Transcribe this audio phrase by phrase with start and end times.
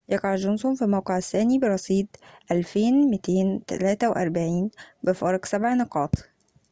[0.09, 2.07] يقع جونسون في الموقع الثاني برصيد
[2.51, 4.69] 2243
[5.03, 6.11] بفارق سبع نقاطٍ